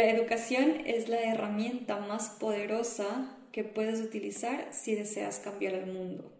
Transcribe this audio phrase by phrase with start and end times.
[0.00, 6.32] La educación es la herramienta más poderosa que puedes utilizar si deseas cambiar el mundo.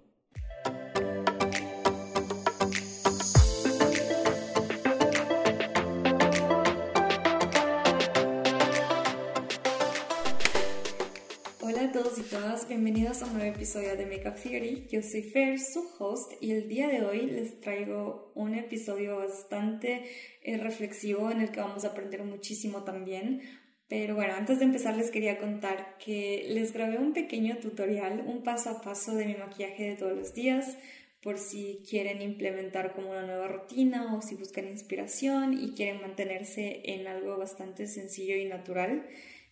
[12.02, 14.86] Todos y todas, bienvenidos a un nuevo episodio de Makeup Theory.
[14.88, 20.04] Yo soy Fer, su host, y el día de hoy les traigo un episodio bastante
[20.44, 23.42] eh, reflexivo en el que vamos a aprender muchísimo también.
[23.88, 28.44] Pero bueno, antes de empezar les quería contar que les grabé un pequeño tutorial, un
[28.44, 30.78] paso a paso de mi maquillaje de todos los días,
[31.20, 36.80] por si quieren implementar como una nueva rutina o si buscan inspiración y quieren mantenerse
[36.84, 39.04] en algo bastante sencillo y natural.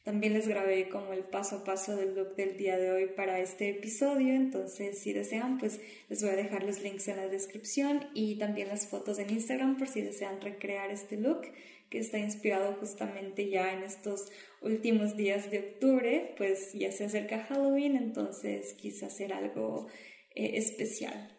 [0.06, 3.40] También les grabé como el paso a paso del look del día de hoy para
[3.40, 8.06] este episodio, entonces si desean pues les voy a dejar los links en la descripción
[8.14, 11.40] y también las fotos en Instagram por si desean recrear este look
[11.90, 14.30] que está inspirado justamente ya en estos
[14.62, 19.88] últimos días de octubre, pues ya se acerca Halloween, entonces quise hacer algo
[20.36, 21.36] eh, especial.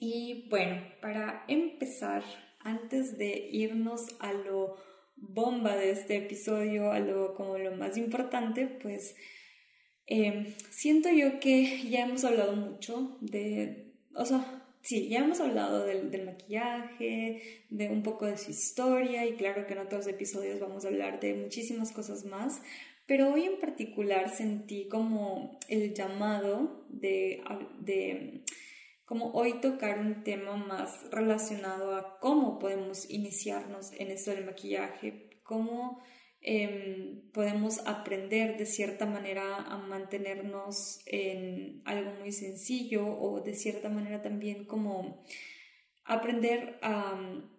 [0.00, 2.22] Y bueno, para empezar,
[2.60, 4.76] antes de irnos a lo
[5.16, 9.16] bomba de este episodio, a lo como lo más importante, pues
[10.06, 15.84] eh, siento yo que ya hemos hablado mucho de, o sea, sí, ya hemos hablado
[15.84, 20.84] del, maquillaje, de un poco de su historia y claro que en otros episodios vamos
[20.84, 22.62] a hablar de muchísimas cosas más,
[23.06, 27.42] pero hoy en particular sentí como el llamado de
[29.06, 35.30] como hoy tocar un tema más relacionado a cómo podemos iniciarnos en esto del maquillaje,
[35.42, 36.02] cómo
[36.48, 43.88] Em, podemos aprender de cierta manera a mantenernos en algo muy sencillo o de cierta
[43.88, 45.24] manera también como
[46.04, 47.50] aprender a mm,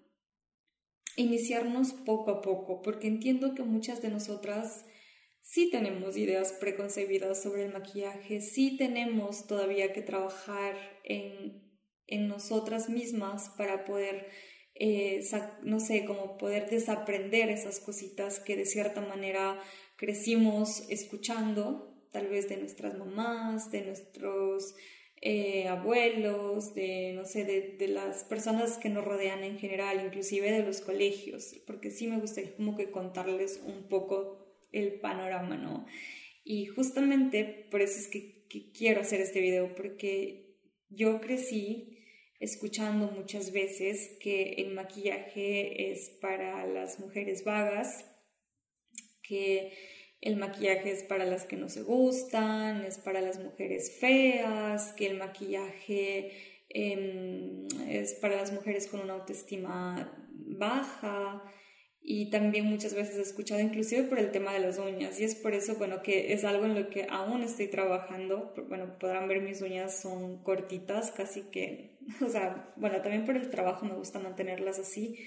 [1.17, 4.85] iniciarnos poco a poco, porque entiendo que muchas de nosotras
[5.47, 11.63] sí tenemos ideas preconcebidas sobre el maquillaje, sí tenemos todavía que trabajar en,
[12.05, 14.27] en nosotras mismas para poder
[14.75, 15.21] eh,
[15.63, 19.59] no sé, como poder desaprender esas cositas que de cierta manera
[19.95, 24.75] crecimos escuchando, tal vez de nuestras mamás, de nuestros
[25.21, 30.51] eh, abuelos, de, no sé, de, de, las personas que nos rodean en general, inclusive
[30.51, 35.85] de los colegios, porque sí me gustaría como que contarles un poco el panorama, ¿no?
[36.43, 38.37] Y justamente por eso es que,
[38.73, 40.55] quiero hacer este video, porque
[40.89, 41.97] yo crecí
[42.39, 48.05] escuchando muchas veces que el maquillaje es para las mujeres vagas,
[49.21, 49.73] que
[50.21, 55.07] el maquillaje es para las que no se gustan, es para las mujeres feas, que
[55.07, 56.31] el maquillaje
[56.69, 61.43] em, es para las mujeres con una autoestima baja,
[62.09, 65.35] y también muchas veces he escuchado inclusive por el tema de las uñas y es
[65.35, 69.41] por eso, bueno, que es algo en lo que aún estoy trabajando, bueno, podrán ver
[69.41, 74.19] mis uñas son cortitas, casi que, o sea, bueno, también por el trabajo me gusta
[74.19, 75.19] mantenerlas así,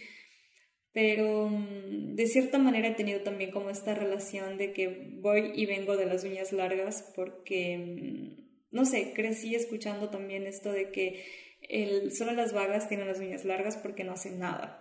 [0.94, 5.66] pero mm, de cierta manera he tenido también como esta relación de que voy y
[5.66, 11.26] vengo de las uñas largas porque, mm, no sé, crecí escuchando también esto de que
[11.60, 14.79] el, solo las vagas tienen las uñas largas porque no hacen nada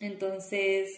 [0.00, 0.88] entonces,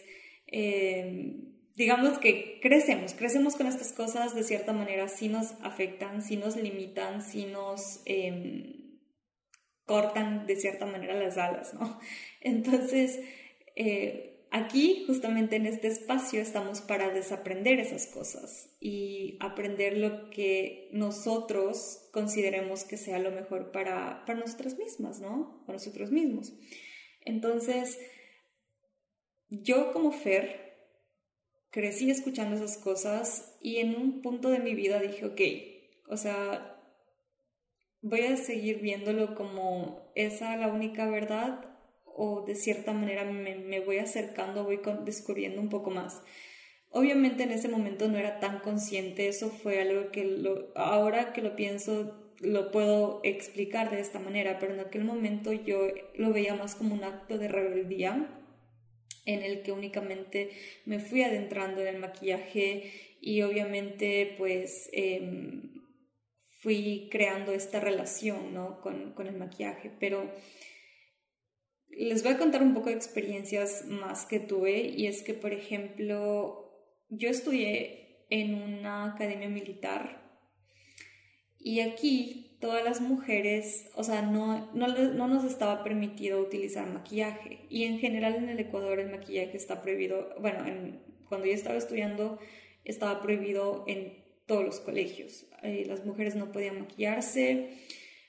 [0.47, 6.37] em, digamos que crecemos, crecemos con estas cosas de cierta manera, sí nos afectan, sí
[6.37, 9.01] nos limitan, sí nos em,
[9.85, 11.99] cortan de cierta manera las alas, ¿no?
[12.41, 13.21] Entonces,
[13.75, 20.89] eh, aquí, justamente en este espacio, estamos para desaprender esas cosas y aprender lo que
[20.93, 25.65] nosotros consideremos que sea lo mejor para, para nosotras mismas, ¿no?
[25.67, 26.53] Para nosotros mismos.
[27.25, 27.99] Entonces,
[29.61, 30.73] yo como Fer
[31.71, 35.41] crecí escuchando esas cosas y en un punto de mi vida dije, ok,
[36.09, 36.81] o sea,
[38.01, 41.67] voy a seguir viéndolo como esa la única verdad
[42.05, 46.23] o de cierta manera me, voy acercando, voy descubriendo un poco más.
[46.89, 51.43] Obviamente en ese momento no era tan consciente, eso fue algo que lo, ahora que
[51.43, 56.55] lo pienso lo puedo explicar de esta manera, pero en aquel momento yo lo veía
[56.55, 58.42] más como un acto de rebeldía
[59.25, 60.51] en el que únicamente
[60.85, 62.91] me fui adentrando en el maquillaje
[63.21, 65.83] y obviamente pues em,
[66.61, 68.81] fui creando esta relación ¿no?
[68.81, 70.31] con, con el maquillaje, pero
[71.89, 75.53] les voy a contar un poco de experiencias más que tuve y es que por
[75.53, 76.63] ejemplo
[77.09, 80.23] yo estudié en una academia militar
[81.59, 87.67] y aquí todas las mujeres, o sea, no, no, no, nos estaba permitido utilizar maquillaje.
[87.69, 91.77] Y en general en el Ecuador el maquillaje está prohibido, bueno, en, cuando yo estaba
[91.77, 92.39] estudiando
[92.85, 95.45] estaba prohibido en todos los colegios.
[95.65, 97.71] Eh, las mujeres no podían maquillarse.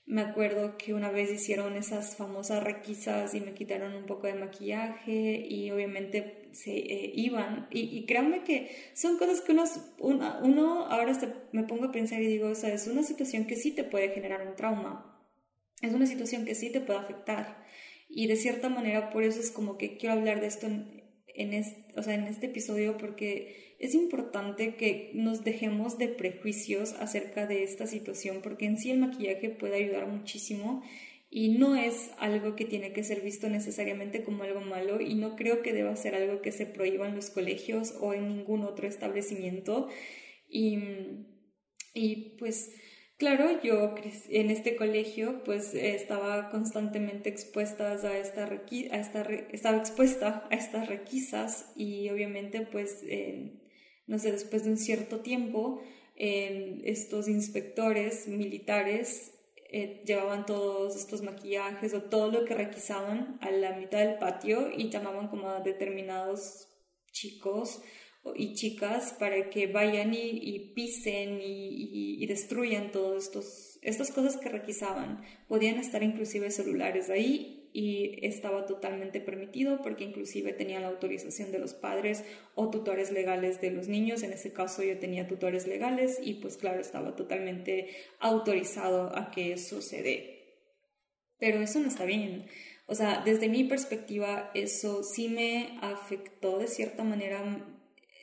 [0.07, 4.33] Me acuerdo que una vez hicieron esas famosas requisas y me quitaron un poco de
[4.33, 7.67] maquillaje y obviamente se eh, iban.
[7.71, 9.65] Y, créanme que son cosas que uno,
[10.41, 11.17] uno, ahora
[11.51, 14.47] me pongo a pensar y digo, o es una situación que sí te puede generar
[14.47, 15.09] un trauma.
[15.81, 17.63] Es una situación que sí te puede afectar.
[18.07, 21.03] Y de cierta manera, por eso es como que quiero hablar de esto en,
[21.33, 26.93] en este, o sea, en este episodio porque es importante que nos dejemos de prejuicios
[26.93, 30.83] acerca de esta situación porque en sí el maquillaje puede ayudar muchísimo
[31.35, 35.35] y no es algo que tiene que ser visto necesariamente como algo malo y no
[35.35, 38.87] creo que deba ser algo que se prohíba en los colegios o en ningún otro
[38.87, 39.87] establecimiento.
[40.47, 40.77] Y,
[41.95, 42.75] y pues
[43.17, 43.95] Claro, yo
[44.29, 49.21] en este colegio pues estaba constantemente expuesta a esta, a esta
[49.51, 53.01] estaba expuesta a estas requisas y obviamente pues
[54.07, 55.81] no sé, después de un cierto tiempo
[56.15, 59.33] estos inspectores militares
[59.75, 64.69] eh, llevaban todos estos maquillajes o todo lo que requisaban a la mitad del patio
[64.69, 66.67] y llamaban como a determinados
[67.11, 67.81] chicos
[68.35, 75.23] y chicas para que vayan y, pisen y, destruyan todas estas cosas que requisaban.
[75.47, 81.57] Podían estar inclusive celulares ahí y estaba totalmente permitido porque inclusive tenía la autorización de
[81.57, 82.23] los padres
[82.53, 84.21] o tutores legales de los niños.
[84.21, 87.89] En ese caso yo tenía tutores legales y pues claro, estaba totalmente
[88.19, 90.03] autorizado a que eso se.
[91.39, 92.45] Pero eso no está bien.
[92.85, 97.65] O sea, desde mi perspectiva, eso sí me afectó de cierta manera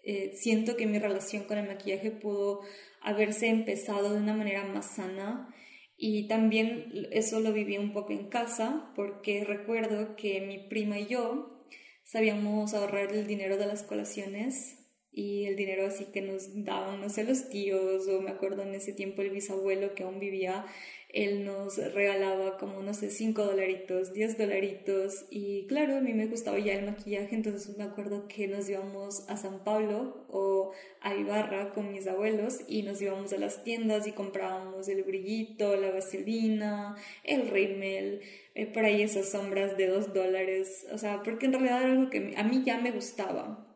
[0.03, 2.63] eh, siento que mi relación con el maquillaje pudo
[3.03, 5.55] haberse empezado de una manera más sana
[6.03, 11.07] y también eso lo viví un poco en casa porque recuerdo que mi prima y
[11.09, 11.63] yo
[12.05, 14.79] sabíamos ahorrar el dinero de las colaciones
[15.13, 18.75] y el dinero así que nos daban, no sé, los tíos o me acuerdo en
[18.75, 20.65] ese tiempo el bisabuelo que aún vivía
[21.13, 26.27] él nos regalaba como, no sé, 5 dolaritos, 10 dolaritos y claro, a mí me
[26.27, 31.15] gustaba ya el maquillaje, entonces me acuerdo que nos íbamos a San Pablo o a
[31.15, 35.91] Ibarra con mis abuelos y nos íbamos a las tiendas y comprábamos el brillito, la
[35.91, 38.21] vaselina, el rímel,
[38.55, 42.11] eh, por ahí esas sombras de 2 dólares, o sea, porque en realidad era algo
[42.11, 43.67] que a mí ya me gustaba.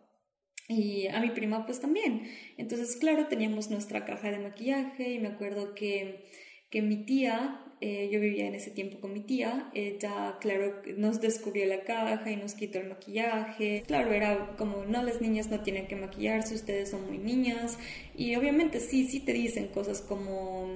[0.67, 2.23] Y a mi prima pues también.
[2.57, 6.25] Entonces, claro, teníamos nuestra caja de maquillaje y me acuerdo que
[6.75, 11.21] que mi tía, eh, yo vivía en ese tiempo con mi tía, ella, claro, nos
[11.21, 13.85] descubrió la caja y nos quitó el maquillaje.
[13.87, 17.79] Claro, era como, no, las niñas no tienen que maquillarse, ustedes son muy niñas.
[18.17, 20.69] Y obviamente sí, sí te dicen cosas como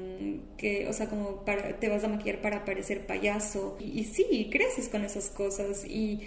[0.56, 3.76] que, o sea, como para, te vas a maquillar para parecer payaso.
[3.80, 5.84] Y, y sí, creces con esas cosas.
[5.84, 6.20] Y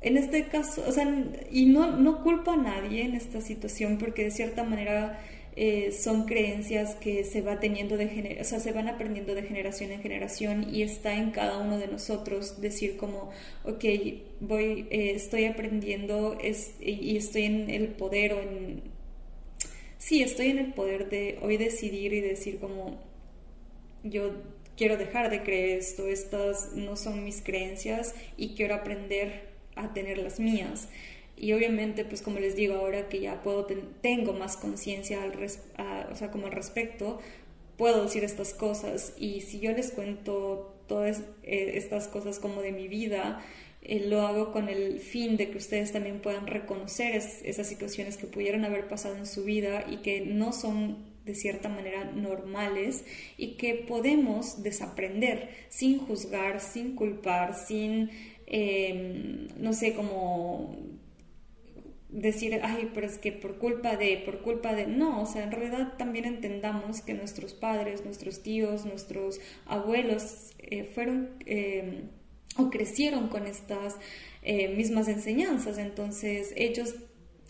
[0.00, 1.06] en este caso, o sea,
[1.50, 5.20] y no, no culpo a nadie en esta situación porque de cierta manera
[5.56, 9.90] eh, son creencias que se va teniendo de o sea, se van aprendiendo de generación
[9.90, 13.30] en generación y está en cada uno de nosotros decir como,
[13.64, 13.84] ok,
[14.40, 16.38] voy, eh, estoy aprendiendo
[16.80, 18.82] y estoy en el poder o en...
[19.98, 22.98] Sí, estoy en el poder de hoy decidir y decir como,
[24.02, 24.32] yo
[24.76, 30.18] quiero dejar de creer esto, estas no son mis creencias y quiero aprender a tener
[30.18, 30.88] las mías.
[31.40, 33.66] Y obviamente, pues como les digo, ahora que ya puedo,
[34.02, 35.32] tengo más conciencia al,
[36.12, 37.18] o sea, como al respecto,
[37.78, 39.14] puedo decir estas cosas.
[39.16, 43.42] Y si yo les cuento todas eh, estas cosas como de mi vida,
[43.80, 48.26] eh, lo hago con el fin de que ustedes también puedan reconocer esas situaciones que
[48.26, 53.06] pudieron haber pasado en su vida y que no son de cierta manera normales
[53.38, 58.10] y que podemos desaprender sin juzgar, sin culpar, sin,
[58.46, 60.76] em, no sé, como
[62.12, 65.52] decir, ay, pero es que por culpa de, por culpa de, no, o sea, en
[65.52, 72.02] realidad también entendamos que nuestros padres, nuestros tíos, nuestros abuelos eh, fueron eh,
[72.56, 73.96] o crecieron con estas
[74.42, 76.94] eh, mismas enseñanzas, entonces ellos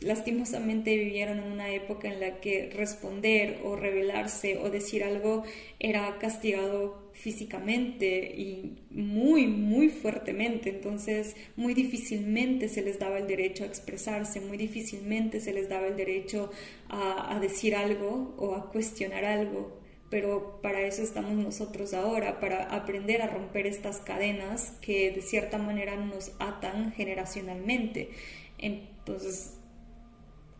[0.01, 5.45] lastimosamente vivieron en una época en la que responder o rebelarse o decir algo
[5.79, 10.71] era castigado físicamente y muy, muy fuertemente.
[10.71, 15.87] Entonces, muy difícilmente se les daba el derecho a expresarse, muy difícilmente se les daba
[15.87, 16.51] el derecho
[16.89, 19.79] a, decir algo o a cuestionar algo.
[20.09, 25.59] Pero para eso estamos nosotros ahora, para aprender a romper estas cadenas que de cierta
[25.59, 28.11] manera nos atan generacionalmente.
[28.59, 29.59] Entonces,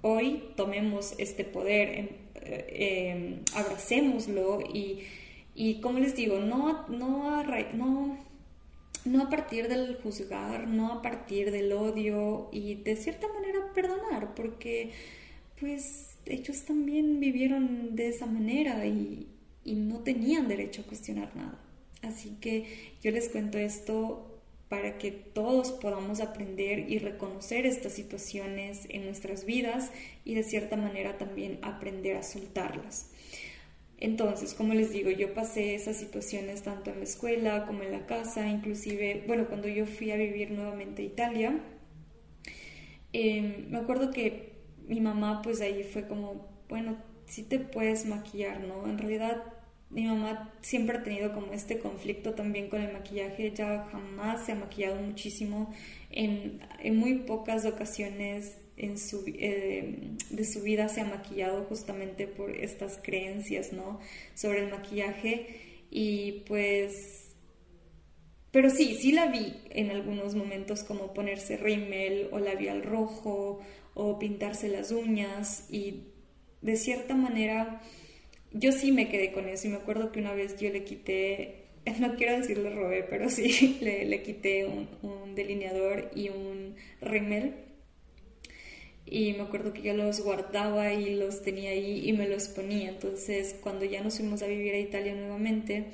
[0.03, 5.01] hoy tomemos este poder, em, eh, em, abracémoslo y,
[5.55, 7.43] y, como les digo, no, no,
[7.75, 8.19] no,
[9.05, 14.35] no a partir del juzgar, no a partir del odio y de cierta manera perdonar,
[14.35, 14.93] porque
[15.59, 19.27] pues ellos también vivieron de esa manera y,
[19.65, 21.59] y no tenían derecho a cuestionar nada.
[22.03, 24.27] Así que yo les cuento esto
[24.71, 29.91] para que todos podamos aprender y reconocer estas situaciones en nuestras vidas
[30.25, 33.11] y de cierta manera también aprender a soltarlas.
[34.01, 38.07] Entonces, como les digo, yo pasé esas situaciones tanto en la escuela como en la
[38.07, 41.61] casa, inclusive, bueno, cuando yo fui a vivir nuevamente a Italia,
[43.13, 44.53] em, me acuerdo que
[44.87, 48.87] mi mamá pues ahí fue como, bueno, sí te puedes maquillar, ¿no?
[48.89, 49.43] En realidad
[49.91, 54.53] mi mamá siempre ha tenido como este conflicto también con el maquillaje, ella jamás se
[54.53, 55.73] ha maquillado muchísimo,
[56.11, 59.95] en, en muy pocas ocasiones en su, eh,
[60.31, 64.01] de su vida se ha maquillado justamente por estas creencias, ¿no?
[64.35, 65.47] Sobre el maquillaje.
[65.91, 67.27] Y pues...
[68.53, 73.61] Pero sí, sí la vi en algunos momentos como ponerse rímel o labial rojo
[73.95, 75.67] o pintarse las uñas.
[75.71, 76.07] Y
[76.63, 77.81] de cierta manera
[78.53, 79.69] yo sí me quedé con eso.
[79.69, 81.67] Y me acuerdo que una vez yo le quité,
[82.01, 87.70] no quiero decirle robé, pero sí le, quité un, un, delineador y un rímel
[89.11, 92.89] y me acuerdo que yo los guardaba y los tenía ahí y me los ponía.
[92.91, 95.87] Entonces cuando ya nos fuimos a vivir a Italia nuevamente,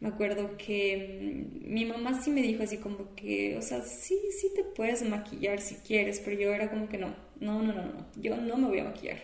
[0.00, 4.18] me acuerdo que mm, mi mamá sí me dijo así como que, o sea, sí,
[4.40, 7.84] sí te puedes maquillar si quieres, pero yo era como que no, no, no, no,
[7.84, 9.18] no, yo no me voy a maquillar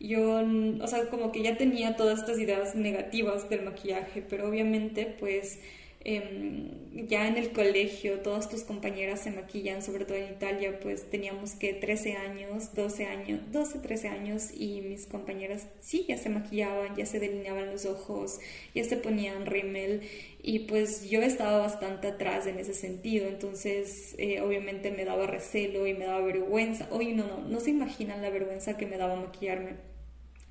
[0.00, 0.40] yo,
[0.80, 5.60] o sea, como que ya tenía todas estas ideas negativas del maquillaje, pero obviamente pues
[6.00, 11.10] em, ya en el colegio todas tus compañeras se maquillan, sobre todo en Italia, pues
[11.10, 16.28] teníamos que 13 años, 12 años, 12, 13 años y mis compañeras sí, ya se
[16.28, 18.40] maquillaban, ya se delineaban los ojos,
[18.74, 20.02] ya se ponían rímel
[20.42, 25.86] y pues yo estaba bastante atrás en ese sentido, entonces eh, obviamente me daba recelo
[25.86, 26.88] y me daba vergüenza.
[26.90, 29.90] Oye, no, no, no se imaginan la vergüenza que me daba maquillarme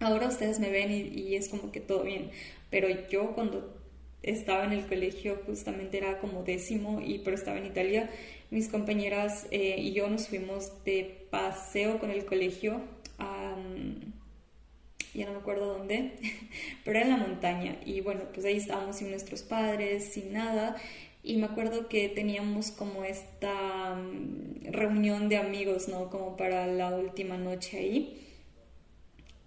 [0.02, 2.32] Ahora ustedes me ven y, es como que todo bien,
[2.70, 3.79] pero yo cuando
[4.24, 8.10] estaba en el colegio justamente era como décimo y pero estaba en Italia.
[8.52, 12.82] Mis compañeras eh, y yo nos fuimos de paseo con el colegio
[13.18, 13.56] a,
[15.14, 16.14] ya no me acuerdo dónde
[16.84, 17.78] pero era en la montaña.
[17.86, 20.76] Y bueno pues ahí estábamos sin nuestros padres sin nada.
[21.22, 26.96] Y me acuerdo que teníamos como esta mm, reunión de amigos no como para la
[26.96, 28.29] última noche ahí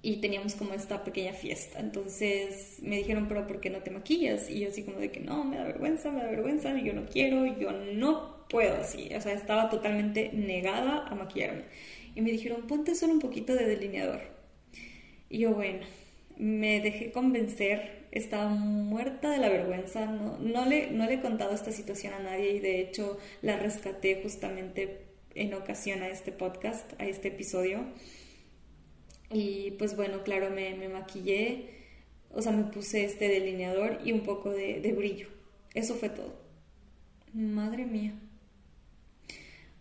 [0.03, 1.79] y teníamos como esta pequeña fiesta.
[1.79, 4.51] Entonces me dijeron, pero ¿por qué no te maquillas?
[4.51, 7.07] Y yo así como de que no, me da vergüenza, me da vergüenza, yo no
[7.07, 9.15] quiero, yo no puedo así.
[9.15, 11.63] O sea, estaba totalmente negada a maquillarme.
[12.17, 14.21] Y me dijeron, ponte solo un poquito de delineador.
[15.31, 15.79] Y yo, bueno,
[16.37, 21.55] me dejé convencer, estaba muerta de la vergüenza, no, no, le, no le he contado
[21.55, 25.03] esta situación a nadie y de hecho la rescaté justamente
[25.35, 27.85] en ocasión a este podcast, a este episodio.
[29.33, 31.71] Y pues bueno, claro, me, me maquillé,
[32.35, 35.29] o sea, me puse este delineador y un poco de, brillo.
[35.75, 36.35] Eso fue todo.
[37.33, 38.15] Madre mía.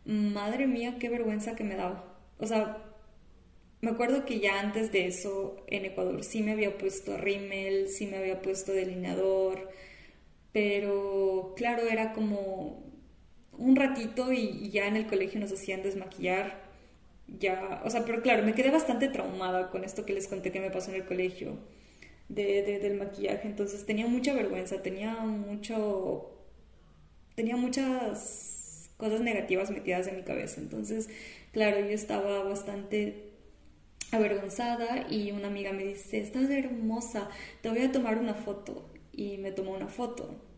[0.05, 2.17] Madre mía, qué vergüenza que me daba.
[2.39, 2.84] O sea,
[3.81, 8.08] me acuerdo que ya antes de eso en Ecuador sí me había puesto rímel, sí
[8.08, 9.70] me había puesto delineador,
[10.51, 12.84] pero claro, era como
[13.58, 16.70] un ratito y, ya en el colegio nos hacían desmaquillar
[17.39, 20.59] ya, o sea, pero claro, me quedé bastante traumada con esto que les conté que
[20.59, 21.57] me pasó en el colegio
[22.29, 26.31] de, del maquillaje, entonces tenía mucha vergüenza, tenía mucho,
[27.35, 31.09] tenía muchas cosas negativas metidas en mi cabeza, entonces,
[31.51, 33.31] claro, yo estaba bastante
[34.11, 37.29] avergonzada y una amiga me dice, estás hermosa,
[37.61, 40.50] te voy a tomar una foto y me tomó una foto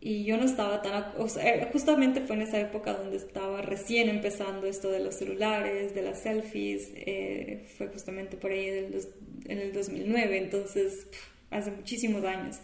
[0.00, 4.08] y yo no estaba tan, o sea, justamente fue en esa época donde estaba recién
[4.08, 9.72] empezando esto de los celulares, de las selfies, eh, fue justamente por ahí en el
[9.72, 11.08] 2009, entonces
[11.50, 12.60] hace muchísimos años.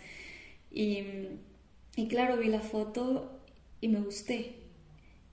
[0.70, 1.02] Y,
[1.96, 3.40] y, claro, vi la foto
[3.80, 4.56] y me gusté.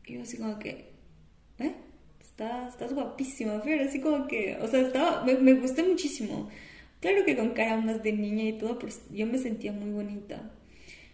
[0.06, 0.92] Y yo así como que,
[1.60, 1.76] ¿eh?
[2.20, 6.50] Estás, estás guapísima, pero así como que, o sea, estaba, me, me gusté muchísimo.
[7.00, 10.52] Claro que con cara más de niña y todo, pero yo me sentía muy bonita.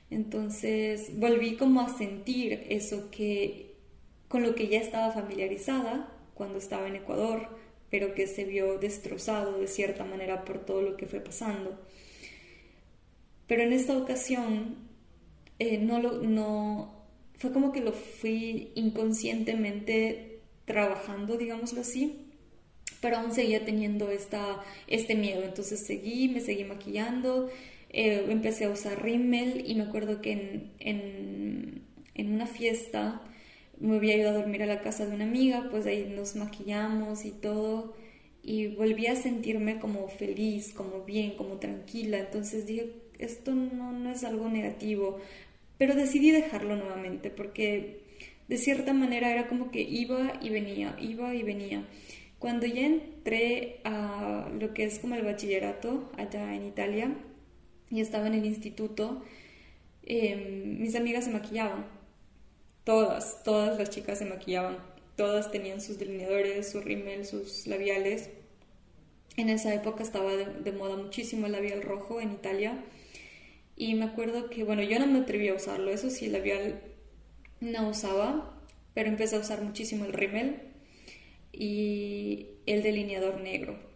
[0.09, 3.75] Entonces volví como a sentir eso que
[4.27, 7.49] con lo que ya estaba familiarizada cuando estaba en Ecuador,
[7.89, 11.79] pero que se vio destrozado de cierta manera por todo lo que fue pasando.
[13.47, 14.75] Pero en esta ocasión
[15.59, 16.93] eh, no lo, no,
[17.37, 22.27] fue como que lo fui inconscientemente trabajando, digámoslo así,
[22.99, 25.43] pero aún seguía teniendo esta, este miedo.
[25.43, 27.49] Entonces seguí, me seguí maquillando
[27.89, 31.81] eh, empecé a usar rímel y me acuerdo que en, en,
[32.15, 33.21] en, una fiesta
[33.79, 37.25] me había ido a dormir a la casa de una amiga, pues ahí nos maquillamos
[37.25, 37.95] y todo.
[38.43, 42.19] y volví a sentirme como feliz, como bien, como tranquila.
[42.19, 45.19] Entonces dije, esto no, no es algo negativo,
[45.77, 48.01] pero decidí dejarlo nuevamente porque
[48.47, 51.85] de cierta manera era como que iba y venía, iba y venía.
[52.39, 57.15] Cuando ya entré a lo que es como el bachillerato allá en Italia
[57.89, 59.23] y estaba en el instituto,
[60.05, 61.85] em, mis amigas se maquillaban.
[62.83, 64.77] Todas, todas las chicas se maquillaban.
[65.15, 68.29] Todas tenían sus delineadores, su rímel, sus labiales.
[69.35, 72.83] En esa época estaba de, moda muchísimo el labial rojo en Italia.
[73.75, 75.91] Y me acuerdo que, bueno, yo no me atreví a usarlo.
[75.91, 76.81] Eso sí, el labial
[77.59, 78.57] no usaba,
[78.93, 80.61] pero empecé a usar muchísimo el rímel
[81.51, 83.86] y el delineador negro.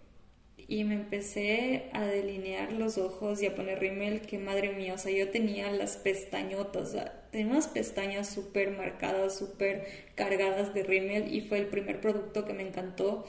[0.71, 4.97] Y me empecé a delinear los ojos y a poner rímel, que madre mía, o
[4.97, 9.85] sea, yo tenía las pestañotas, o sea, tenía unas pestañas súper marcadas, súper
[10.15, 13.25] cargadas de rímel y fue el primer producto que me encantó.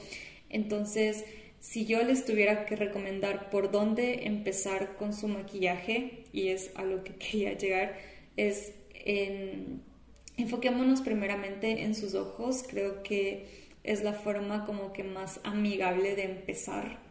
[0.49, 1.25] Entonces,
[1.59, 6.85] si yo les tuviera que recomendar por dónde empezar con su maquillaje, y es a
[6.85, 7.97] lo que quería llegar,
[8.37, 9.81] es en
[10.37, 13.47] enfoquémonos primeramente en sus ojos, creo que
[13.83, 17.02] es la forma como que más amigable de empezar,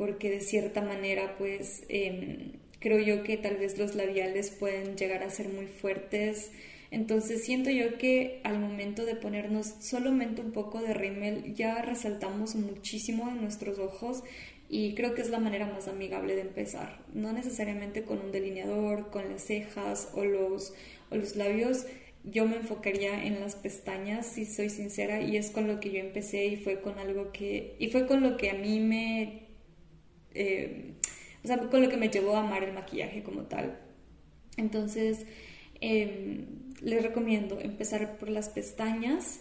[0.00, 5.22] porque de cierta manera pues em, creo yo que tal vez los labiales pueden llegar
[5.22, 6.52] a ser muy fuertes,
[6.90, 12.54] entonces siento yo que al momento de ponernos solamente un poco de rímel ya resaltamos
[12.54, 14.24] muchísimo en nuestros ojos
[14.70, 19.10] y creo que es la manera más amigable de empezar, no necesariamente con un delineador,
[19.10, 20.72] con las cejas o los,
[21.10, 21.84] o los labios,
[22.24, 25.98] yo me enfocaría en las pestañas, si soy sincera, y es con lo que yo
[25.98, 29.49] empecé y fue con algo que, y fue con lo que a mí me,
[30.34, 30.94] eh,
[31.42, 33.78] o sea, con lo que me llevó a amar el maquillaje como tal.
[34.56, 35.26] Entonces,
[35.80, 36.46] em,
[36.82, 39.40] les recomiendo empezar por las pestañas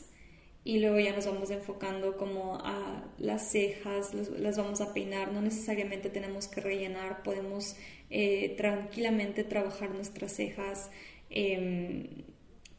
[0.63, 5.41] y luego ya nos vamos enfocando como a las cejas, las vamos a peinar, no
[5.41, 7.75] necesariamente tenemos que rellenar, podemos
[8.09, 10.91] eh, tranquilamente trabajar nuestras cejas.
[11.29, 12.25] Eh,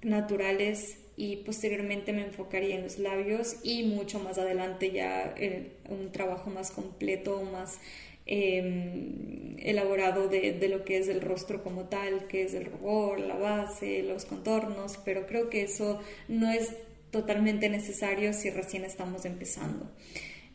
[0.03, 6.13] naturales y posteriormente me enfocaría en los labios y mucho más adelante ya en un
[6.13, 7.79] trabajo más completo, más
[8.25, 13.21] em, elaborado de, de, lo que es el rostro como tal, que es el rubor,
[13.21, 16.71] la base, los contornos, pero creo que eso no es
[17.11, 19.91] totalmente necesario si recién estamos empezando.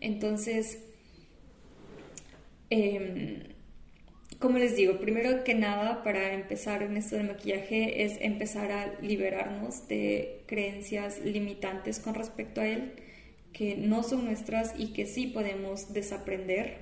[0.01, 0.79] Entonces,
[2.71, 3.54] eh,
[4.39, 8.99] como les digo, primero que nada, para empezar en esto del maquillaje, es empezar a
[9.01, 12.93] liberarnos de creencias limitantes con respecto a él,
[13.53, 16.79] que no son nuestras y que sí podemos desaprender.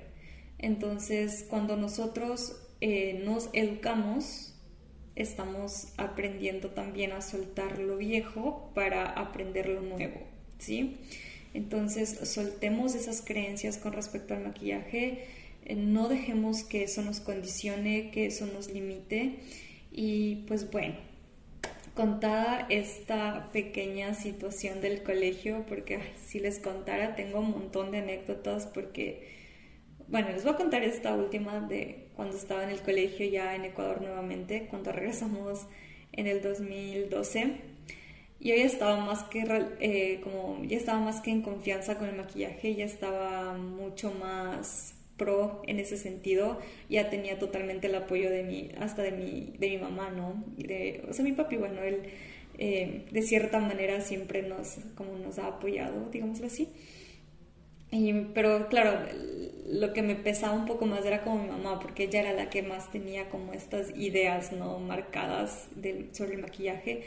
[0.58, 4.56] Entonces, cuando nosotros eh, nos educamos,
[5.16, 10.22] estamos aprendiendo también a soltar lo viejo para aprender lo nuevo,
[10.58, 10.98] ¿sí?
[11.54, 15.43] Entonces, soltemos esas creencias con respecto al maquillaje
[15.76, 19.40] no dejemos que eso nos condicione, que eso nos limite.
[19.92, 20.96] Y pues bueno,
[21.96, 28.66] contada esta pequeña situación del colegio, porque si les contara tengo un montón de anécdotas
[28.68, 29.30] porque,
[30.08, 33.66] bueno, les voy a contar esta última de cuando estaba en el colegio ya en
[33.66, 35.68] Ecuador nuevamente, cuando regresamos
[36.12, 37.74] en el 2012.
[38.40, 39.44] Yo ya estaba más que
[39.80, 44.96] eh, como ya estaba más que en confianza con el maquillaje, ya estaba mucho más
[45.18, 49.70] pro en ese sentido, ya tenía totalmente el apoyo de mi, hasta de mi, de
[49.70, 50.44] mi mamá, ¿no?
[50.58, 52.02] De, o sea, mi papi, bueno, él
[52.58, 56.70] eh, de cierta manera siempre nos, como nos ha apoyado, digámoslo así.
[57.92, 59.06] Y, pero claro,
[59.68, 62.50] lo que me pesaba un poco más era como mi mamá, porque ella era la
[62.50, 64.80] que más tenía como estas ideas, ¿no?
[64.80, 65.68] Marcadas
[66.12, 67.04] sobre el maquillaje.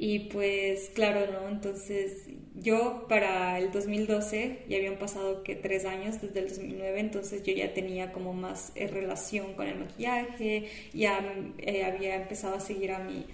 [0.00, 1.48] Y pues claro, ¿no?
[1.48, 7.42] Entonces yo para el 2012 ya habían pasado que tres años desde el 2009, entonces
[7.42, 11.18] yo ya tenía como más eh, relación con el maquillaje, ya
[11.58, 13.26] eh, había empezado a seguir a mi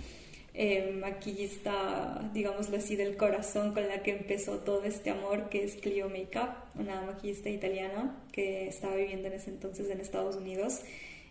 [0.54, 5.76] eh, maquillista, digámoslo así, del corazón con la que empezó todo este amor, que es
[5.76, 10.80] Clio Makeup, una maquillista italiana que estaba viviendo en ese entonces en Estados Unidos.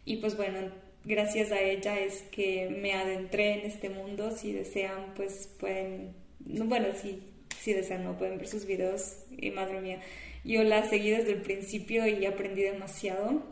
[0.05, 0.59] Y pues bueno,
[1.05, 4.31] gracias a ella es que me adentré en este mundo.
[4.31, 7.23] Si desean, pues pueden, bueno, si,
[7.59, 9.17] si desean, no pueden ver sus videos.
[9.37, 9.99] Y madre mía,
[10.43, 13.43] yo la seguí desde el principio y aprendí demasiado.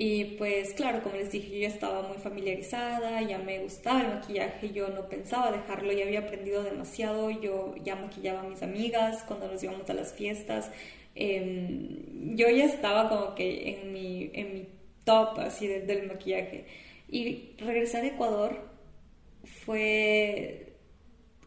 [0.00, 4.06] Y pues claro, como les dije, yo ya estaba muy familiarizada, ya me gustaba el
[4.06, 9.24] maquillaje, yo no pensaba dejarlo, ya había aprendido demasiado, yo ya maquillaba a mis amigas
[9.26, 10.70] cuando nos íbamos a las fiestas.
[11.16, 14.68] Em, yo ya estaba como que en mi, en mi
[15.08, 16.66] top así del maquillaje.
[17.08, 18.60] Y regresar a Ecuador
[19.64, 20.76] fue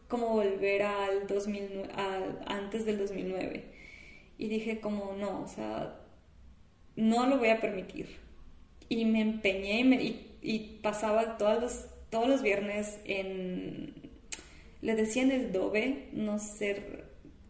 [0.08, 1.86] como volver al 2009,
[2.46, 3.64] antes del 2009.
[4.36, 6.00] y dije como no, o sea,
[6.96, 8.16] no lo voy a permitir.
[8.88, 9.80] Y me empeñé
[10.42, 13.94] y, pasaba todos los, todos los viernes en,
[14.80, 17.04] le decían el dobe, no sé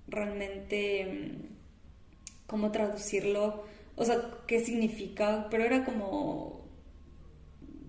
[0.07, 3.65] realmente mm, cómo traducirlo,
[3.97, 6.63] o sea, qué significa, pero era como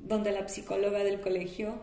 [0.04, 1.76] donde la psicóloga del colegio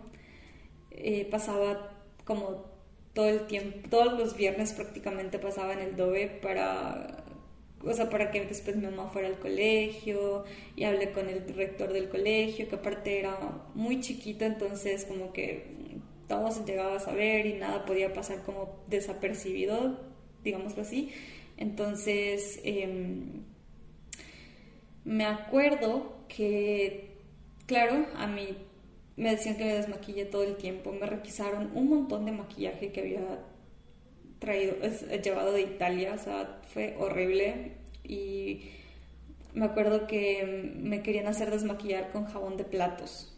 [0.91, 1.91] eh, pasaba
[2.25, 2.67] como
[3.15, 7.25] todo el tiempo, todos los viernes prácticamente pasaba en el dobe para,
[7.85, 10.45] o sea, para que después mi mamá fuera al colegio
[10.77, 13.37] y hablé con el rector del colegio, que aparte era
[13.75, 15.81] muy chiquito, entonces como que
[16.29, 19.99] todo se llegaba a saber y nada podía pasar como desapercibido,
[20.45, 21.11] digámoslo así.
[21.57, 23.43] Entonces, em,
[25.05, 27.17] me acuerdo que,
[27.67, 28.57] claro, a mí
[29.17, 33.01] me decían que me desmaquillé todo el tiempo, me requisaron un montón de maquillaje que
[33.01, 33.41] había
[34.39, 34.77] traído,
[35.23, 38.63] llevado de Italia, o sea, fue horrible y
[39.55, 43.37] me acuerdo que me querían hacer desmaquillar con jabón de platos.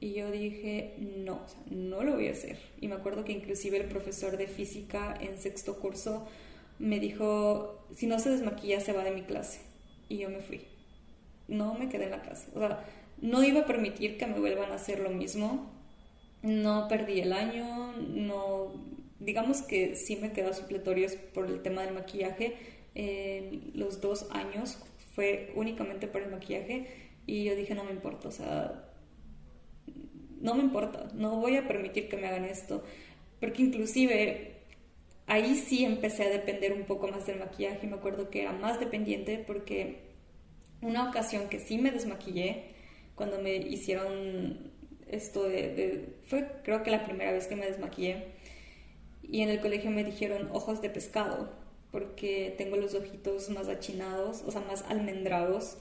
[0.00, 1.40] Y yo dije, no,
[1.70, 2.58] no lo voy a hacer.
[2.80, 6.26] Y me acuerdo que inclusive el profesor de física en sexto curso
[6.78, 9.60] me dijo, si no se desmaquilla se va de mi clase.
[10.08, 10.60] Y yo me fui.
[11.48, 12.50] No me quedé en la clase.
[12.54, 12.84] O sea,
[13.20, 15.70] no iba a permitir que me vuelvan a hacer lo mismo.
[16.42, 18.72] No perdí el año, no...
[19.20, 22.56] Digamos que sí me quedó supletorios por el tema del maquillaje.
[23.74, 24.78] los dos años
[25.14, 26.86] fue únicamente por el maquillaje
[27.26, 28.90] y yo dije, no me importa, o sea,
[30.40, 32.82] no me importa, no voy a permitir que me hagan esto,
[33.40, 34.56] porque inclusive
[35.26, 38.78] ahí sí empecé a depender un poco más del maquillaje, me acuerdo que era más
[38.78, 40.03] dependiente porque
[40.84, 42.64] una ocasión que sí me desmaquillé,
[43.14, 44.72] cuando me hicieron
[45.08, 45.48] esto
[46.26, 48.24] fue creo que la primera vez que me desmaquillé,
[49.22, 51.50] y en el colegio me dijeron ojos de pescado,
[51.90, 55.78] porque tengo los ojitos más achinados, o sea, más almendrados,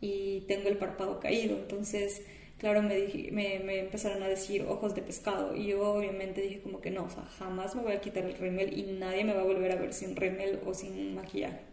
[0.00, 2.22] y tengo el párpado caído, entonces
[2.58, 6.90] claro, me, me, empezaron a decir ojos de pescado y yo obviamente dije como que
[6.90, 9.44] no, o sea, jamás me voy a quitar el rímel y nadie me va a
[9.44, 11.69] volver a ver sin rímel o sin maquillaje.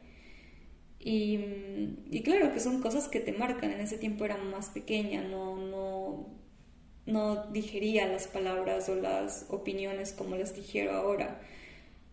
[0.99, 1.39] Y,
[2.09, 5.55] y, claro que son cosas que te marcan, en ese tiempo era más pequeña, no,
[5.55, 6.27] no,
[7.05, 11.39] no digería las palabras o las opiniones como las digiero ahora.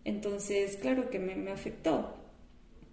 [0.04, 2.14] Entonces, claro que me, me afectó.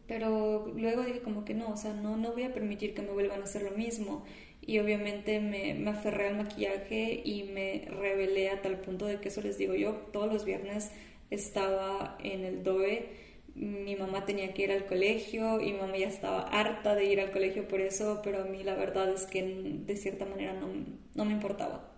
[0.08, 3.12] Pero luego dije como que no, o sea, no, no voy a permitir que me
[3.12, 4.25] vuelvan a hacer lo mismo
[4.62, 9.30] y obviamente me, me, aferré al maquillaje y me rebelé a tal punto de que
[9.30, 10.91] eso les digo yo, todos los viernes
[11.32, 13.10] estaba en el DOE,
[13.55, 17.19] mi mamá tenía que ir al colegio y mi mamá ya estaba harta de ir
[17.19, 20.67] al colegio por eso, pero a mí la verdad es que de cierta manera no,
[21.15, 21.93] no me importaba.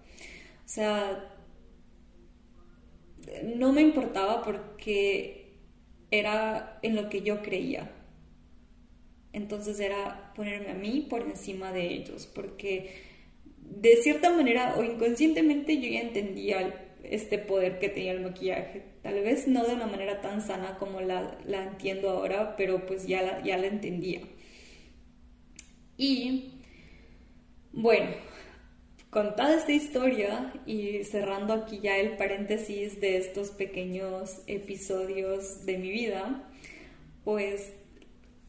[0.65, 1.29] O sea,
[3.55, 5.53] no me importaba porque
[6.11, 7.91] era en lo que yo creía
[9.33, 12.91] entonces era ponerme a mí por encima de ellos, porque
[13.57, 18.92] de cierta manera o inconscientemente yo ya entendía este poder que tenía el maquillaje.
[19.03, 23.05] Tal vez no de una manera tan sana como la, la entiendo ahora, pero pues
[23.05, 24.21] ya la, ya entendía.
[25.97, 26.61] Y
[27.71, 28.11] bueno,
[29.11, 35.91] contada esta historia y cerrando aquí ya el paréntesis de estos pequeños episodios de mi
[35.91, 36.49] vida,
[37.23, 37.73] pues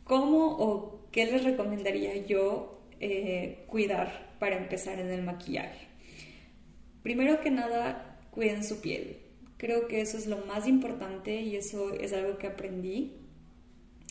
[0.04, 5.86] ¿Cómo o qué les recomendaría yo eh, cuidar para empezar en el maquillaje?
[7.02, 9.16] Primero que nada, cuiden su piel.
[9.56, 13.12] Creo que eso es lo más importante y eso es algo que aprendí.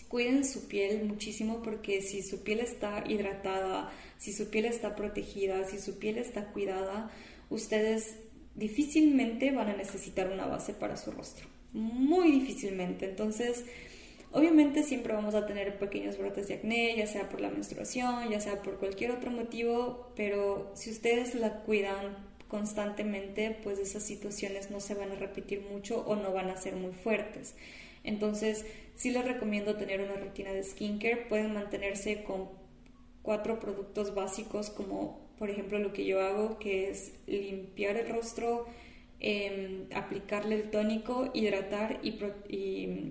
[0.07, 5.63] Cuiden su piel muchísimo porque si su piel está hidratada, si su piel está protegida,
[5.65, 7.11] si su piel está cuidada,
[7.49, 8.15] ustedes
[8.55, 11.47] difícilmente van a necesitar una base para su rostro.
[11.73, 13.09] Muy difícilmente.
[13.09, 13.65] Entonces,
[14.33, 18.39] Obviamente siempre vamos a tener pequeños brotes de acné, ya sea por la menstruación, ya
[18.39, 22.17] sea por cualquier otro motivo, pero si ustedes la cuidan
[22.53, 26.75] constantemente, pues esas situaciones no se van a repetir mucho o no van a ser
[26.75, 27.55] muy fuertes.
[28.03, 31.25] Entonces, sí les recomiendo tener una rutina de skincare.
[31.29, 32.49] Pueden mantenerse con
[33.23, 38.67] cuatro productos básicos como por ejemplo lo que yo hago, que es limpiar el rostro,
[39.25, 42.19] Em, aplicarle el tónico, hidratar y,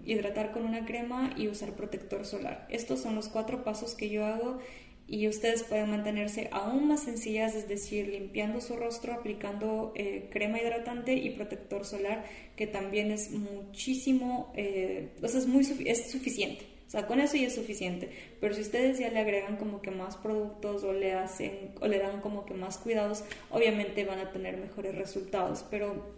[0.04, 2.66] hidratar con una crema y usar protector solar.
[2.68, 4.58] Estos son los cuatro pasos que yo hago
[5.06, 10.60] y ustedes pueden mantenerse aún más sencillas, es decir, limpiando su rostro, aplicando eh, crema
[10.60, 12.24] hidratante y protector solar,
[12.56, 16.66] que también es muchísimo, eh, es, muy, es suficiente.
[16.86, 18.10] O sea, con eso ya es suficiente.
[18.38, 21.98] Pero si ustedes ya le agregan como que más productos o le hacen o le
[21.98, 25.64] dan como que más cuidados, obviamente van a tener mejores resultados.
[25.70, 26.14] Pero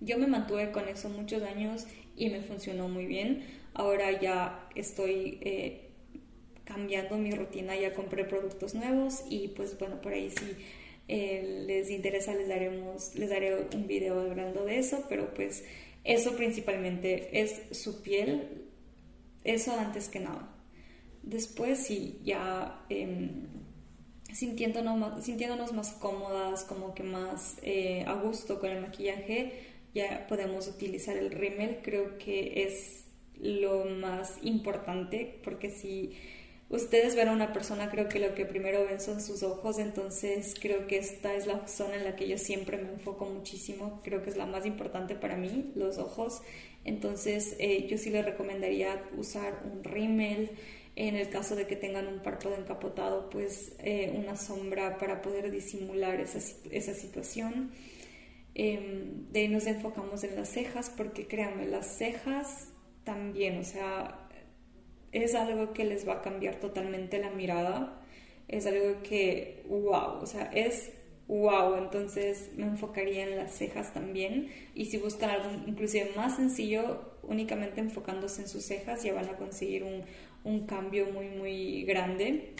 [0.00, 3.42] yo me mantuve con eso muchos años y me funcionó muy bien.
[3.72, 5.91] Ahora ya estoy eh,
[6.72, 10.56] cambiando mi rutina, ya compré productos nuevos y pues bueno, por ahí sí
[11.08, 15.64] eh, les interesa les daremos, les daré un video hablando de eso, pero pues
[16.04, 18.66] eso principalmente es su piel,
[19.44, 20.48] eso antes que nada.
[21.22, 23.46] Después sí, ya em,
[24.32, 29.52] sintiéndonos, sintiéndonos más cómodas, como que más eh, a gusto con el maquillaje,
[29.94, 31.80] ya podemos utilizar el rímel.
[31.82, 33.04] Creo que es
[33.38, 36.12] lo más importante porque si
[36.72, 40.54] ustedes ven a una persona, creo que lo que primero ven son sus ojos, entonces
[40.60, 44.22] creo que esta es la zona en la que yo siempre me enfoco muchísimo, creo
[44.22, 46.42] que es la más importante para mí, los ojos,
[46.84, 50.50] entonces eh, yo sí les recomendaría usar un rímel,
[50.96, 55.50] en el caso de que tengan un párpado encapotado, pues eh, una sombra para poder
[55.50, 56.38] disimular esa,
[56.70, 57.70] esa situación.
[58.54, 62.68] Em, de ahí nos enfocamos en las cejas, porque créanme, las cejas
[63.04, 64.28] también, o sea,
[65.12, 68.00] es algo que les va a cambiar totalmente la mirada,
[68.48, 70.92] es algo que, wow, o sea, es
[71.28, 74.48] wow, entonces me enfocaría en las cejas también.
[74.74, 79.36] Y si buscan algo inclusive más sencillo, únicamente enfocándose en sus cejas ya van a
[79.36, 80.02] conseguir un,
[80.44, 82.54] un cambio muy, muy grande.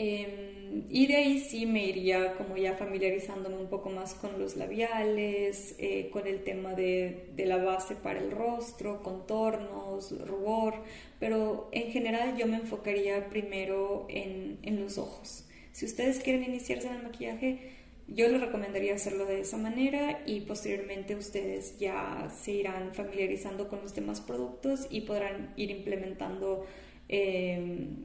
[0.00, 4.54] Em, y de ahí sí me iría como ya familiarizándome un poco más con los
[4.56, 10.74] labiales, eh, con el tema de, de, la base para el rostro, contornos, rubor,
[11.18, 15.44] pero en general yo me enfocaría primero en, en los ojos.
[15.72, 17.72] Si ustedes quieren iniciarse en el maquillaje,
[18.06, 23.80] yo les recomendaría hacerlo de esa manera y posteriormente ustedes ya se irán familiarizando con
[23.82, 26.66] los demás productos y podrán ir implementando
[27.08, 27.96] em,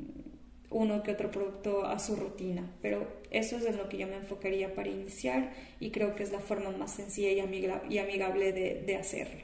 [0.73, 2.69] uno que otro producto a su rutina.
[2.81, 6.31] Pero eso es en lo que yo me enfocaría para iniciar y creo que es
[6.31, 7.39] la forma más sencilla y,
[7.99, 9.41] amigable de, de hacerlo.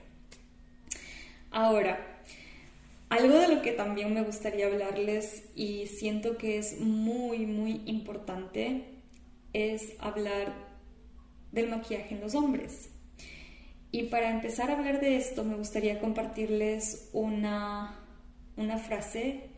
[1.51, 2.21] Ahora,
[3.09, 8.83] algo de lo que también me gustaría hablarles y siento que es muy, muy importante
[9.53, 10.53] es hablar
[11.51, 12.89] del maquillaje en los hombres.
[13.91, 17.99] Y para empezar a hablar de esto, me gustaría compartirles una,
[18.55, 19.49] una frase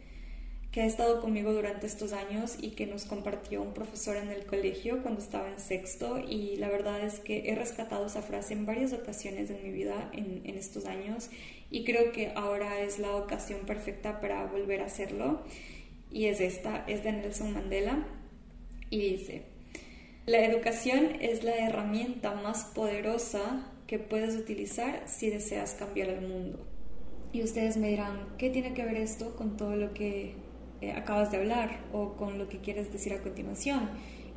[0.72, 4.46] que ha estado conmigo durante estos años y que nos compartió un profesor en el
[4.46, 6.18] colegio cuando estaba en sexto.
[6.18, 10.10] Y la verdad es que he rescatado esa frase en varias ocasiones en mi vida
[10.14, 11.30] en, en estos años.
[11.70, 15.42] Y creo que ahora es la ocasión perfecta para volver a hacerlo.
[16.10, 18.08] Y es esta, es de Nelson Mandela.
[18.90, 19.44] Y dice,
[20.26, 26.66] la educación es la herramienta más poderosa que puedes utilizar si deseas cambiar el mundo.
[27.34, 30.36] Y ustedes me dirán, ¿qué tiene que ver esto con todo lo que
[30.82, 33.90] eh, acabas de hablar o con lo que quieres decir a continuación?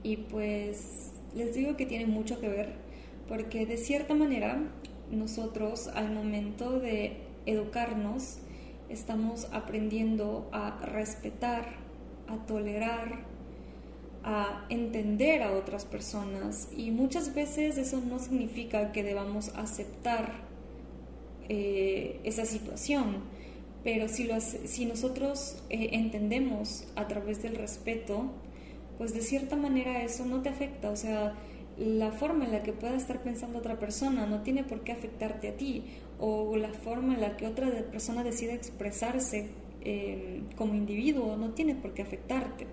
[0.03, 2.75] Y pues les digo que tiene mucho que ver
[3.29, 4.59] porque de cierta manera
[5.11, 8.39] nosotros al momento de educarnos
[8.89, 11.77] estamos aprendiendo a respetar,
[12.29, 13.25] a tolerar,
[14.23, 20.33] a entender a otras personas y muchas veces eso no significa que debamos aceptar
[21.49, 23.17] eh, esa situación,
[23.85, 28.33] pero si, lo, si nosotros eh, entendemos a través del respeto,
[28.99, 31.35] pues de cierta manera eso no te afecta, o sea,
[31.77, 35.49] la forma en la que pueda estar pensando otra persona no tiene por qué afectarte
[35.49, 35.85] a ti,
[36.19, 39.49] o la forma en la que otra persona decide expresarse
[39.83, 42.67] eh, como individuo no tiene por qué afectarte.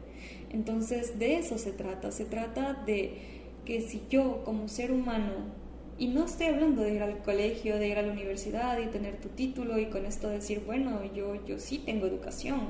[0.51, 5.60] Entonces de eso se trata, se trata de que si yo como ser humano,
[6.01, 9.17] y no estoy hablando de ir al colegio, de ir a la universidad y tener
[9.17, 12.69] tu título y con esto decir, bueno, yo, yo sí tengo educación,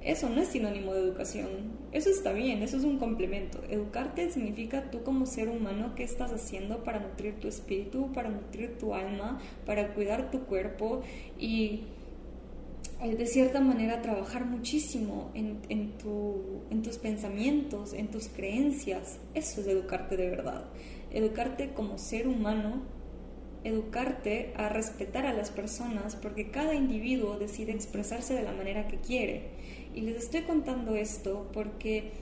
[0.00, 1.50] eso no es sinónimo de educación,
[1.92, 3.60] eso está bien, eso es un complemento.
[3.68, 8.78] Educarte significa tú como ser humano qué estás haciendo para nutrir tu espíritu, para nutrir
[8.78, 11.02] tu alma, para cuidar tu cuerpo
[11.38, 11.82] y
[13.02, 19.18] eh, de cierta manera trabajar muchísimo en, en, tu, en tus pensamientos, en tus creencias.
[19.34, 20.64] Eso es educarte de verdad.
[21.10, 22.82] Educarte como ser humano,
[23.64, 28.98] educarte a respetar a las personas porque cada individuo decide expresarse de la manera que
[28.98, 29.50] quiere.
[29.94, 32.12] Y les estoy contando esto porque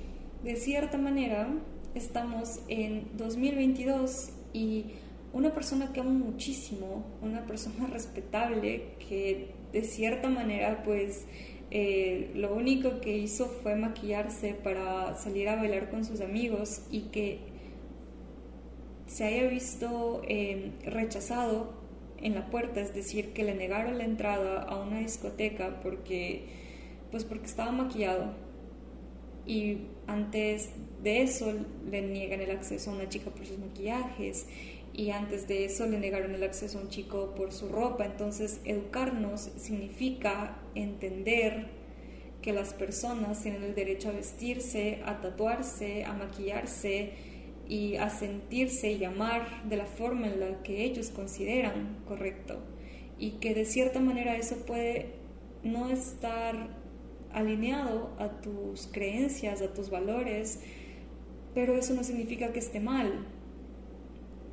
[0.42, 1.48] de cierta manera
[1.94, 4.86] estamos en 2022 y
[5.32, 11.26] una persona que amo muchísimo, una persona respetable que de cierta manera, pues
[11.70, 17.08] eh, lo único que hizo fue maquillarse para salir a bailar con sus amigos y
[17.10, 17.55] que
[19.16, 21.72] se haya visto em, rechazado
[22.18, 26.44] en la puerta, es decir, que le negaron la entrada a una discoteca porque,
[27.10, 28.34] pues porque estaba maquillado
[29.46, 30.68] y antes
[31.02, 31.50] de eso
[31.90, 34.48] le niegan el acceso a una chica por sus maquillajes
[34.92, 38.04] y antes de eso le negaron el acceso a un chico por su ropa.
[38.04, 41.68] Entonces, educarnos significa entender
[42.42, 47.35] que las personas tienen el derecho a vestirse, a tatuarse, a maquillarse
[47.68, 52.58] y a sentirse y amar de la forma en la que ellos consideran correcto.
[53.18, 55.14] Y que de cierta manera eso puede
[55.62, 56.68] no estar
[57.32, 60.60] alineado a tus creencias, a tus valores,
[61.54, 63.26] pero eso no significa que esté mal.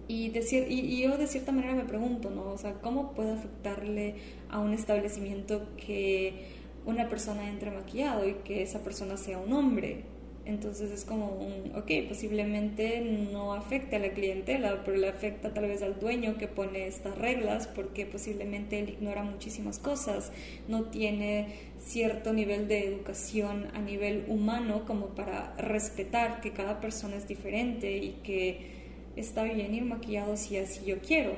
[0.08, 0.34] Y,
[0.70, 2.52] y, yo de cierta manera me pregunto, ¿no?
[2.52, 4.16] O sea, ¿cómo puede afectarle
[4.50, 6.46] a un establecimiento que
[6.86, 10.04] una persona entre maquillado y que esa persona sea un hombre?
[10.46, 13.00] Entonces es como un, ok, posiblemente
[13.32, 17.18] no afecte a la clientela, pero le afecta tal vez al dueño que pone estas
[17.18, 20.34] reglas porque posiblemente él ignora muchísimas cosas,
[20.68, 21.48] no tiene
[21.80, 27.98] cierto nivel de educación a nivel humano como para respetar que cada persona es diferente
[27.98, 28.74] y que
[29.16, 31.36] está bien ir maquillado si así yo quiero,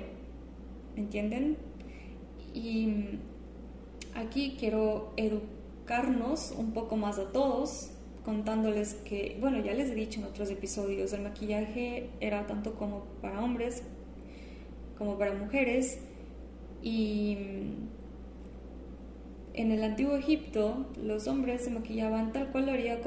[0.96, 1.58] ¿entienden?
[2.56, 3.20] Y
[4.16, 7.92] aquí quiero educarnos un poco más a todos,
[8.26, 13.06] contándoles que, bueno, ya les he dicho en otros episodios, el maquillaje era tanto como
[13.22, 13.84] para hombres
[14.98, 16.00] como para mujeres
[16.82, 17.38] y
[19.54, 23.00] en el antiguo Egipto los hombres se maquillaban tal cual lo haría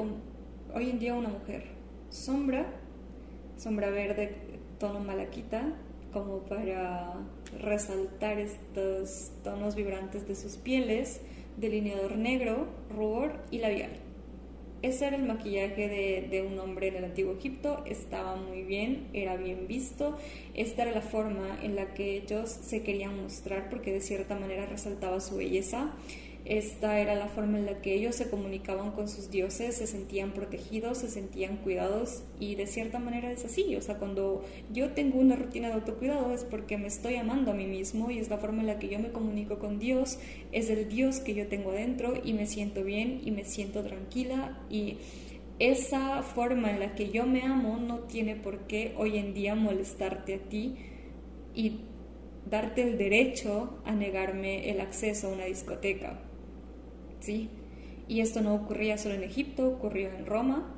[0.73, 1.63] hoy en día una mujer.
[2.09, 2.65] Sombra,
[3.57, 4.35] sombra verde
[4.79, 5.73] tono malaquita
[6.13, 7.13] como para
[7.59, 11.21] resaltar estos tonos vibrantes de sus pieles,
[11.57, 14.08] delineador negro, rubor y labial.
[14.81, 19.07] Ese era el maquillaje de, de, un hombre en el antiguo Egipto, estaba muy bien,
[19.11, 20.17] era bien visto,
[20.53, 24.65] esta era la forma en la que ellos se querían mostrar porque de cierta manera
[24.65, 25.91] resaltaba su belleza.
[26.49, 30.33] Esta era la forma en la que ellos se comunicaban con sus dioses, se sentían
[30.33, 33.75] protegidos, se sentían cuidados y de cierta manera es así.
[33.75, 37.53] O sea, cuando yo tengo una rutina de autocuidado es porque me estoy amando a
[37.53, 40.17] mí mismo y es la forma en la que yo me comunico con Dios,
[40.51, 44.59] es el Dios que yo tengo adentro y me siento bien y me siento tranquila
[44.71, 44.97] y
[45.59, 49.53] esa forma en la que yo me amo no tiene por qué hoy en día
[49.53, 50.77] molestarte a ti
[51.53, 51.81] y
[52.49, 56.23] darte el derecho a negarme el acceso a una discoteca.
[57.19, 57.49] ¿Sí?
[58.07, 60.75] Y esto no ocurría solo en Egipto, ocurrió en Roma,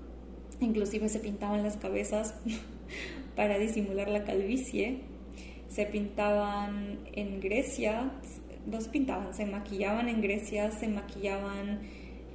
[0.59, 2.35] inclusive se pintaban las cabezas
[3.35, 4.99] para disimular la calvicie,
[5.67, 8.11] se pintaban en Grecia,
[8.65, 11.79] no se pintaban, se maquillaban en Grecia, se maquillaban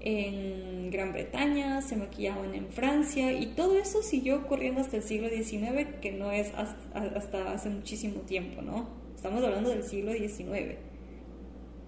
[0.01, 5.29] en Gran Bretaña, se maquillaban en Francia y todo eso siguió ocurriendo hasta el siglo
[5.29, 8.89] XIX, que no es hasta, hace muchísimo tiempo, ¿no?
[9.15, 10.77] Estamos hablando del siglo XIX.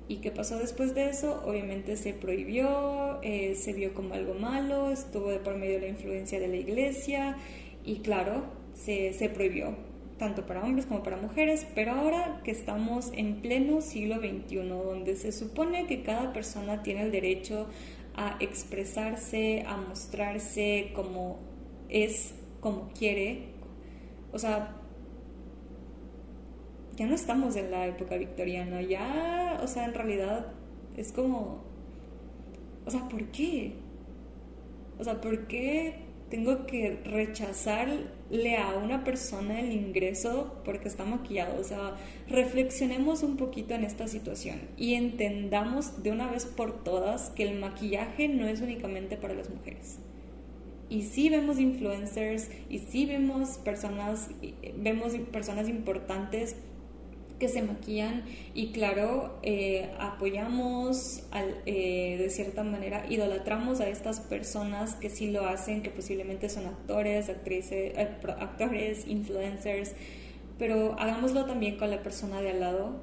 [0.09, 1.43] ¿Y qué pasó después de eso?
[1.45, 5.89] Obviamente se prohibió, eh, se vio como algo malo, estuvo de por medio de la
[5.89, 7.37] influencia de la iglesia
[7.85, 9.75] y claro, se, se prohibió,
[10.17, 15.15] tanto para hombres como para mujeres, pero ahora que estamos en pleno siglo XXI, donde
[15.15, 17.67] se supone que cada persona tiene el derecho
[18.15, 21.39] a expresarse, a mostrarse como
[21.91, 23.49] es, como quiere,
[24.33, 24.78] o sea,
[26.99, 30.49] ya no estamos en la época victoriana, ya, o sea, en realidad
[30.97, 31.63] es como,
[32.85, 33.75] o sea, ¿por qué?
[34.99, 35.95] O sea, ¿por qué
[36.29, 41.61] tengo que rechazarle a una persona el ingreso porque está maquillado?
[41.61, 41.97] O sea,
[42.29, 47.61] reflexionemos un poquito en esta situación y entendamos de una vez por todas que el
[47.61, 50.01] maquillaje no es únicamente para las mujeres.
[50.91, 54.31] Y sí vemos influencers y sí vemos personas,
[54.75, 56.57] vemos personas importantes
[57.39, 58.25] que se maquillan
[58.55, 61.23] y claro, eh, apoyamos
[61.67, 66.67] eh, de cierta manera, idolatramos a estas personas que sí lo hacen, que posiblemente son
[66.67, 69.93] actores, actrices, eh, actores, influencers,
[70.59, 73.01] pero hagámoslo también con la persona de al lado,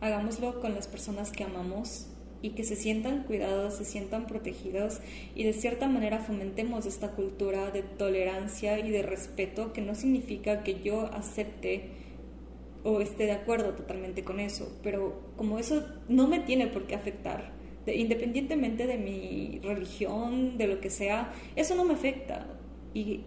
[0.00, 2.06] hagámoslo con las personas que amamos
[2.40, 5.00] y que se sientan cuidados, se sientan protegidos
[5.34, 10.62] y de cierta manera fomentemos esta cultura de tolerancia y de respeto que no significa
[10.62, 11.97] que yo acepte
[12.84, 16.94] o esté de acuerdo totalmente con eso, pero como eso no me tiene por qué
[16.94, 17.52] afectar,
[17.86, 22.46] independientemente de mi religión, de lo que sea, eso no me afecta.
[22.94, 23.22] Y,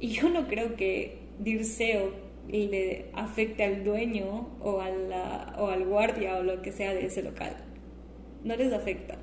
[0.00, 2.12] y yo no creo que Dirceo
[2.48, 7.22] le afecte al dueño o, a o al guardia o lo que sea de ese
[7.22, 7.56] local.
[8.44, 9.18] No les afecta.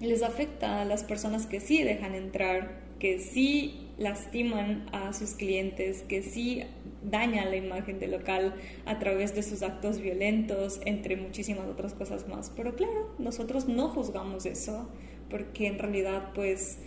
[0.00, 6.02] Les afecta a las personas que sí dejan entrar, que sí lastiman a sus clientes,
[6.02, 6.64] que sí
[7.04, 8.54] daña la imagen del local
[8.86, 12.50] a través de sus actos violentos, entre muchísimas otras cosas más.
[12.56, 14.88] Pero claro, nosotros no juzgamos eso,
[15.30, 16.78] porque en realidad pues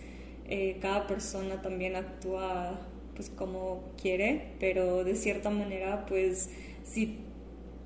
[0.48, 2.80] eh, cada persona también actúa
[3.14, 6.50] pues como quiere, pero de cierta manera pues
[6.84, 7.18] si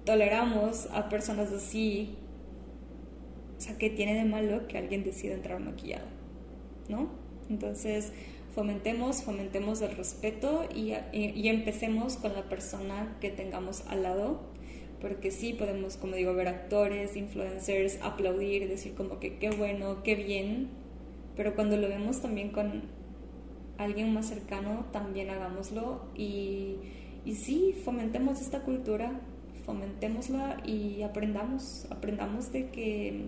[0.05, 2.17] toleramos a personas así,
[3.57, 6.07] o sea, ¿qué tiene de malo que alguien decida entrar maquillado?
[6.89, 7.09] ¿No?
[7.49, 8.13] Entonces,
[8.55, 14.41] fomentemos, fomentemos el respeto y, y, empecemos con la persona que tengamos al lado,
[15.01, 20.15] porque sí podemos, como digo, ver actores, influencers, aplaudir, decir como que qué bueno, qué
[20.15, 20.69] bien,
[21.37, 22.83] pero cuando lo vemos también con
[23.79, 26.77] alguien más cercano, también hagámoslo y,
[27.25, 29.21] y sí, fomentemos esta cultura,
[29.65, 33.27] fomentémosla y aprendamos, aprendamos de que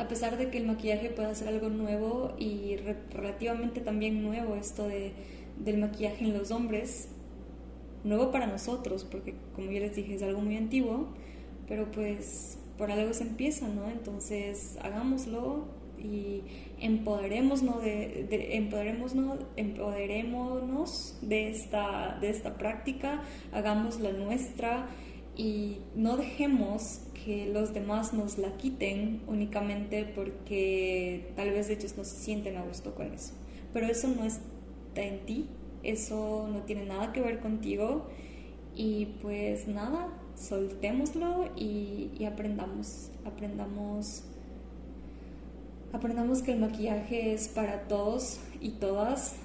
[0.00, 2.76] a pesar de que el maquillaje pueda ser algo nuevo y
[3.12, 5.12] relativamente también nuevo esto de,
[5.58, 7.08] del maquillaje en los hombres,
[8.02, 11.08] nuevo para nosotros, porque como ya les dije es algo muy antiguo,
[11.68, 13.90] pero pues por algo se empieza, ¿no?
[13.90, 15.66] Entonces hagámoslo
[15.98, 16.44] y
[16.80, 18.56] empoderémonos de, de,
[19.56, 23.22] empoderémonos de esta, de esta práctica,
[23.52, 24.86] hagámosla nuestra
[25.36, 32.04] y no dejemos que los demás nos la quiten únicamente porque tal vez ellos no
[32.04, 33.32] se sienten a gusto con eso.
[33.72, 35.46] Pero eso no está en ti,
[35.82, 38.08] eso no tiene nada que ver contigo
[38.74, 44.24] y pues nada, soltémoslo y, y aprendamos, aprendamos,
[45.92, 49.36] aprendamos que el maquillaje es para todos y todas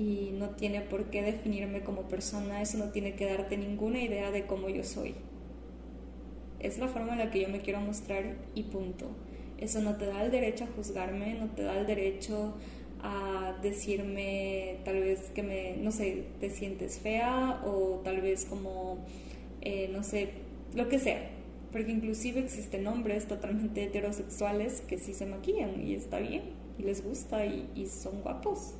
[0.00, 4.30] y no tiene por qué definirme como persona, eso no tiene que darte ninguna idea
[4.30, 5.14] de cómo yo soy
[6.60, 9.06] es la forma en la que yo me quiero mostrar y punto.
[9.58, 12.54] Eso no te da el derecho a juzgarme, no te da el derecho
[13.02, 18.98] a decirme tal vez que me, no sé, te sientes fea o tal vez como,
[19.62, 20.30] eh, no sé,
[20.74, 21.30] lo que sea.
[21.72, 26.42] Porque inclusive existen hombres totalmente heterosexuales que sí se maquillan y está bien
[26.78, 28.74] y les gusta y, y son guapos.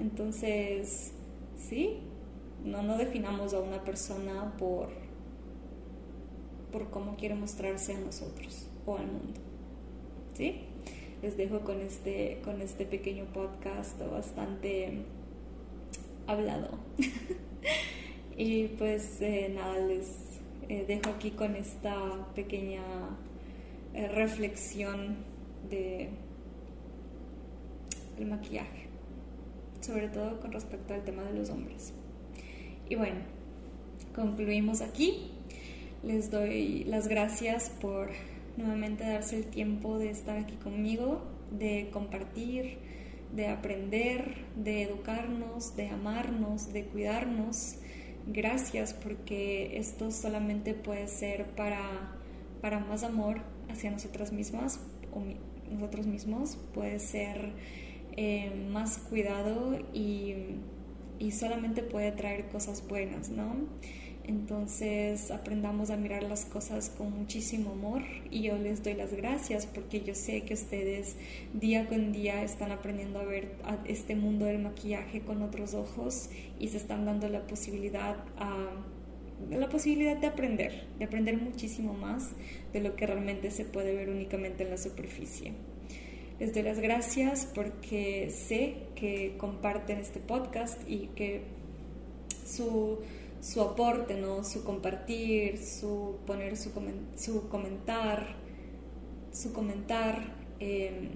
[0.00, 1.12] Entonces,
[1.56, 1.98] sí,
[2.64, 4.88] no, no definamos a una persona por
[6.70, 9.40] por cómo quiere mostrarse a nosotros o al mundo.
[10.34, 10.62] ¿Sí?
[11.22, 15.04] Les dejo con este, con este pequeño podcast bastante
[16.26, 16.78] hablado.
[18.36, 22.82] y pues eh, nada, les eh, dejo aquí con esta pequeña
[23.92, 25.16] eh, reflexión
[25.68, 26.10] de
[28.18, 28.86] el maquillaje,
[29.80, 31.92] sobre todo con respecto al tema de los hombres.
[32.88, 33.20] Y bueno,
[34.14, 35.30] concluimos aquí.
[36.02, 38.10] Les doy las gracias por
[38.56, 42.78] nuevamente darse el tiempo de estar aquí conmigo, de compartir,
[43.34, 47.76] de aprender, de educarnos, de amarnos, de cuidarnos.
[48.26, 52.12] Gracias porque esto solamente puede ser para,
[52.60, 54.80] para más amor hacia nosotras mismas
[55.12, 55.22] o
[55.70, 57.52] nosotros mismos, puede ser
[58.22, 60.34] eh, más cuidado y,
[61.18, 63.54] y solamente puede traer cosas buenas, ¿no?
[64.24, 69.64] Entonces aprendamos a mirar las cosas con muchísimo amor y yo les doy las gracias
[69.64, 71.16] porque yo sé que ustedes
[71.54, 73.54] día con día están aprendiendo a ver
[73.86, 78.68] este mundo del maquillaje con otros ojos y se están dando la posibilidad a
[79.48, 82.32] la posibilidad de aprender, de aprender muchísimo más
[82.74, 85.54] de lo que realmente se puede ver únicamente en la superficie.
[86.40, 91.42] Les doy las gracias porque sé que comparten este podcast y que
[92.46, 92.98] su
[93.40, 94.44] su aporte, ¿no?
[94.44, 96.70] su compartir, su poner su,
[97.16, 98.36] su comentar,
[99.32, 101.10] su comentar, em,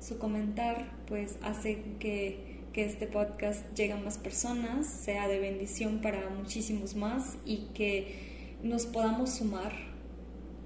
[0.00, 6.00] su comentar, pues hace que, que, este podcast llegue a más personas, sea de bendición
[6.00, 9.72] para muchísimos más y que nos podamos sumar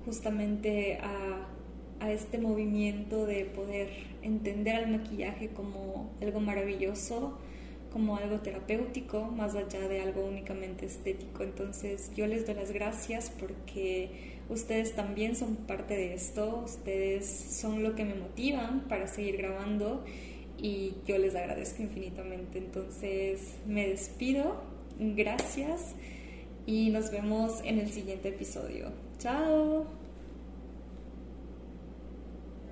[0.05, 1.52] justamente a,
[2.03, 3.89] a este movimiento de poder
[4.23, 7.39] entender al maquillaje como algo maravilloso,
[7.93, 11.45] como algo terapéutico más allá de algo únicamente estético.
[11.45, 14.11] Entonces yo les doy las gracias porque
[14.49, 20.05] ustedes también son parte de esto, ustedes son lo que me motivan para seguir grabando
[20.59, 22.59] y yo les agradezco infinitamente.
[22.59, 24.61] Entonces me despido,
[24.99, 25.95] gracias
[26.67, 28.91] y nos vemos en el siguiente episodio.
[29.19, 30.02] Chao.